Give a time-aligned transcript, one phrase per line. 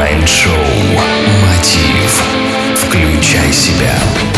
[0.00, 0.54] Майнд-шоу
[1.42, 2.24] «Мотив».
[2.74, 4.29] Включай себя.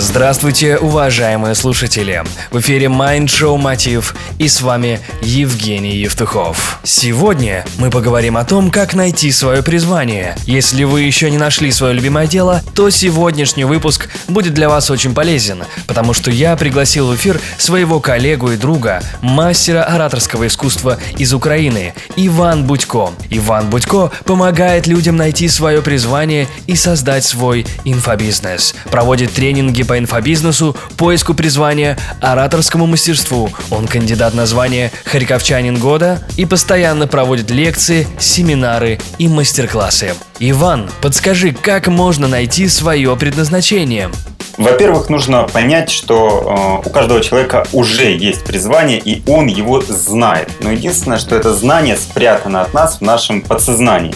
[0.00, 2.22] Здравствуйте, уважаемые слушатели!
[2.52, 6.78] В эфире Mind Show Мотив и с вами Евгений Евтухов.
[6.84, 10.36] Сегодня мы поговорим о том, как найти свое призвание.
[10.46, 15.14] Если вы еще не нашли свое любимое дело, то сегодняшний выпуск будет для вас очень
[15.14, 21.34] полезен, потому что я пригласил в эфир своего коллегу и друга, мастера ораторского искусства из
[21.34, 23.10] Украины, Иван Будько.
[23.30, 28.76] Иван Будько помогает людям найти свое призвание и создать свой инфобизнес.
[28.92, 33.50] Проводит тренинги по инфобизнесу, поиску призвания, ораторскому мастерству.
[33.70, 40.14] Он кандидат на звание «Харьковчанин года» и постоянно проводит лекции, семинары и мастер-классы.
[40.38, 44.10] Иван, подскажи, как можно найти свое предназначение?
[44.58, 50.50] Во-первых, нужно понять, что э, у каждого человека уже есть призвание, и он его знает.
[50.60, 54.12] Но единственное, что это знание спрятано от нас в нашем подсознании.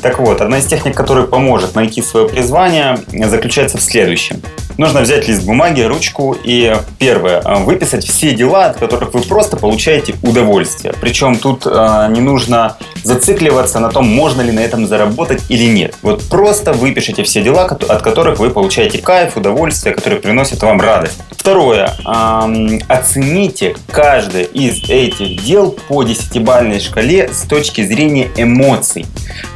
[0.00, 4.40] Так вот, одна из техник, которая поможет найти свое призвание, заключается в следующем.
[4.80, 9.58] Нужно взять лист бумаги, ручку и первое, э, выписать все дела, от которых вы просто
[9.58, 10.94] получаете удовольствие.
[10.98, 15.96] Причем тут э, не нужно зацикливаться на том, можно ли на этом заработать или нет.
[16.00, 21.18] Вот просто выпишите все дела, от которых вы получаете кайф, удовольствие, которые приносят вам радость.
[21.30, 21.92] Второе.
[22.06, 29.04] Эм, оцените каждое из этих дел по десятибальной шкале с точки зрения эмоций.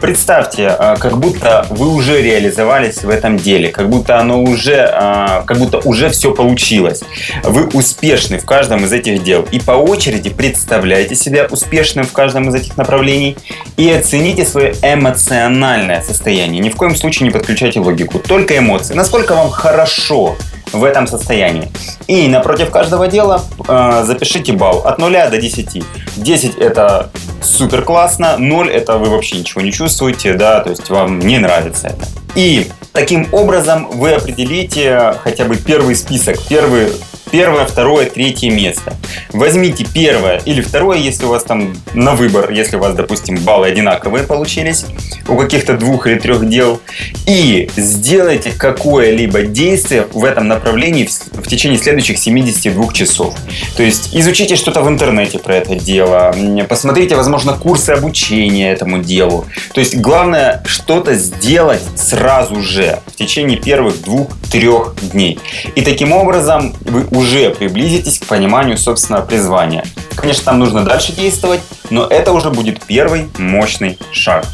[0.00, 5.13] Представьте, э, как будто вы уже реализовались в этом деле, как будто оно уже, э,
[5.46, 7.02] как будто уже все получилось.
[7.42, 9.46] Вы успешны в каждом из этих дел.
[9.50, 13.36] И по очереди представляйте себя успешным в каждом из этих направлений
[13.76, 16.60] и оцените свое эмоциональное состояние.
[16.60, 18.94] Ни в коем случае не подключайте логику, только эмоции.
[18.94, 20.36] Насколько вам хорошо
[20.72, 21.68] в этом состоянии.
[22.06, 25.84] И напротив каждого дела э, запишите балл от 0 до 10.
[26.16, 27.10] 10 это
[27.44, 31.88] супер классно, 0 это вы вообще ничего не чувствуете, да, то есть вам не нравится
[31.88, 32.06] это.
[32.34, 36.92] И таким образом вы определите хотя бы первый список, первый
[37.34, 38.94] первое, второе, третье место.
[39.32, 43.66] Возьмите первое или второе, если у вас там на выбор, если у вас, допустим, баллы
[43.66, 44.86] одинаковые получились
[45.26, 46.80] у каких-то двух или трех дел,
[47.26, 53.34] и сделайте какое-либо действие в этом направлении в, в течение следующих 72 часов.
[53.76, 56.32] То есть изучите что-то в интернете про это дело,
[56.68, 59.44] посмотрите, возможно, курсы обучения этому делу.
[59.72, 65.40] То есть главное что-то сделать сразу же в течение первых двух-трех дней.
[65.74, 69.84] И таким образом вы уже уже приблизитесь к пониманию собственного призвания.
[70.14, 74.46] Конечно, там нужно дальше действовать, но это уже будет первый мощный шаг.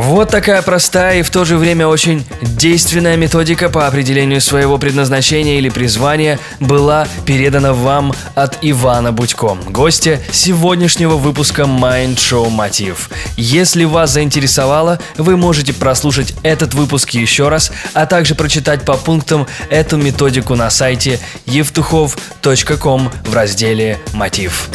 [0.00, 5.58] Вот такая простая и в то же время очень действенная методика по определению своего предназначения
[5.58, 13.08] или призвания была передана вам от Ивана Будько, гостя сегодняшнего выпуска Mind Show Мотив.
[13.36, 19.46] Если вас заинтересовало, вы можете прослушать этот выпуск еще раз, а также прочитать по пунктам
[19.70, 24.68] эту методику на сайте евтухов.ком в разделе «Мотив».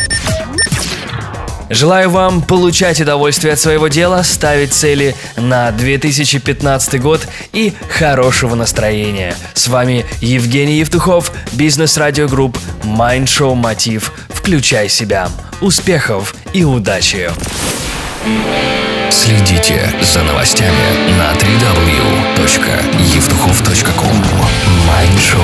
[1.69, 9.35] Желаю вам получать удовольствие от своего дела, ставить цели на 2015 год и хорошего настроения.
[9.53, 14.11] С вами Евгений Евтухов, бизнес-радио групп Show Мотив.
[14.29, 15.29] Включай себя.
[15.61, 17.29] Успехов и удачи!
[19.11, 20.73] Следите за новостями
[21.17, 24.25] на www.евтухов.ком
[24.87, 25.43] Майншоу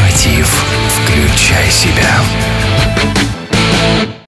[0.00, 0.64] Мотив.
[0.88, 2.13] Включай себя.